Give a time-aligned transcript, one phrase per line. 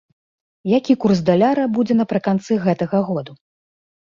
[0.77, 3.39] Які курс даляра будзе напрыканцы гэтага году?